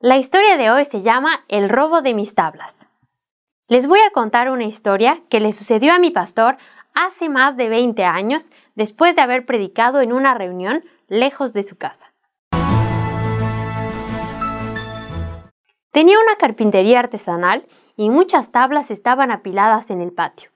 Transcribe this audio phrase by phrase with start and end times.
[0.00, 2.88] La historia de hoy se llama El robo de mis tablas.
[3.66, 6.56] Les voy a contar una historia que le sucedió a mi pastor
[6.94, 11.76] hace más de 20 años después de haber predicado en una reunión lejos de su
[11.78, 12.12] casa.
[15.90, 20.50] Tenía una carpintería artesanal y muchas tablas estaban apiladas en el patio.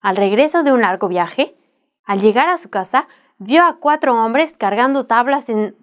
[0.00, 1.54] Al regreso de un largo viaje,
[2.02, 5.76] al llegar a su casa, vio a cuatro hombres cargando tablas en,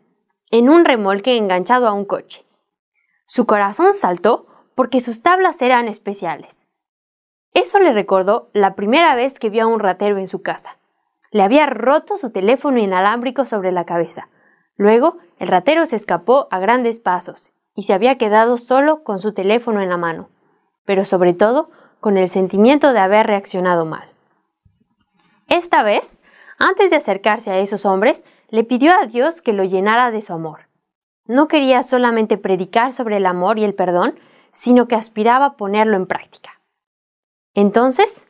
[0.50, 2.47] en un remolque enganchado a un coche.
[3.28, 6.66] Su corazón saltó porque sus tablas eran especiales.
[7.54, 10.78] Eso le recordó la primera vez que vio a un ratero en su casa.
[11.32, 14.30] Le había roto su teléfono inalámbrico sobre la cabeza.
[14.78, 19.34] Luego, el ratero se escapó a grandes pasos y se había quedado solo con su
[19.34, 20.30] teléfono en la mano,
[20.86, 24.10] pero sobre todo con el sentimiento de haber reaccionado mal.
[25.50, 26.22] Esta vez,
[26.60, 30.32] antes de acercarse a esos hombres, le pidió a Dios que lo llenara de su
[30.32, 30.67] amor.
[31.28, 34.18] No quería solamente predicar sobre el amor y el perdón,
[34.52, 36.62] sino que aspiraba a ponerlo en práctica.
[37.54, 38.28] Entonces,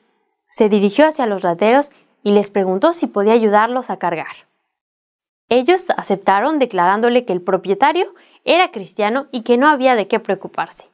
[0.50, 1.92] se dirigió hacia los rateros
[2.24, 4.48] y les preguntó si podía ayudarlos a cargar.
[5.50, 10.90] Ellos aceptaron declarándole que el propietario era cristiano y que no había de qué preocuparse.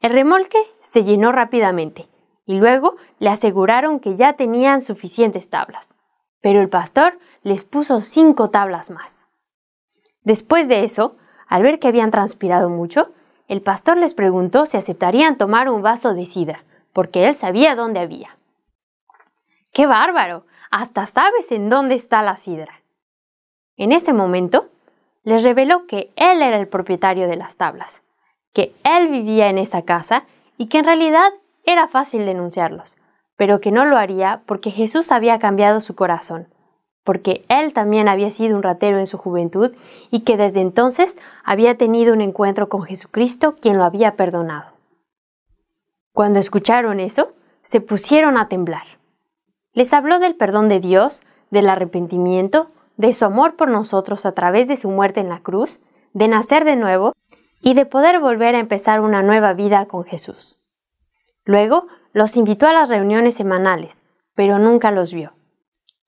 [0.00, 2.08] El remolque se llenó rápidamente
[2.46, 5.88] y luego le aseguraron que ya tenían suficientes tablas,
[6.40, 9.26] pero el pastor les puso cinco tablas más.
[10.22, 13.12] Después de eso, al ver que habían transpirado mucho,
[13.48, 18.00] el pastor les preguntó si aceptarían tomar un vaso de sidra, porque él sabía dónde
[18.00, 18.36] había.
[19.72, 20.46] ¡Qué bárbaro!
[20.70, 22.82] Hasta sabes en dónde está la sidra.
[23.76, 24.68] En ese momento,
[25.24, 28.02] les reveló que él era el propietario de las tablas,
[28.52, 30.24] que él vivía en esa casa
[30.56, 31.32] y que en realidad
[31.64, 32.96] era fácil denunciarlos,
[33.36, 36.48] pero que no lo haría porque Jesús había cambiado su corazón,
[37.04, 39.72] porque él también había sido un ratero en su juventud
[40.10, 44.72] y que desde entonces había tenido un encuentro con Jesucristo quien lo había perdonado.
[46.12, 48.98] Cuando escucharon eso, se pusieron a temblar.
[49.72, 54.68] Les habló del perdón de Dios, del arrepentimiento, de su amor por nosotros a través
[54.68, 55.80] de su muerte en la cruz,
[56.12, 57.14] de nacer de nuevo
[57.62, 60.60] y de poder volver a empezar una nueva vida con Jesús.
[61.44, 64.02] Luego los invitó a las reuniones semanales,
[64.34, 65.32] pero nunca los vio.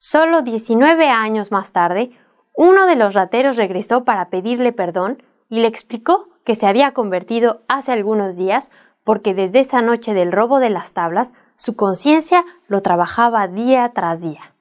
[0.05, 2.11] Solo 19 años más tarde,
[2.57, 7.63] uno de los rateros regresó para pedirle perdón y le explicó que se había convertido
[7.69, 8.73] hace algunos días
[9.05, 14.21] porque desde esa noche del robo de las tablas su conciencia lo trabajaba día tras
[14.21, 14.57] día.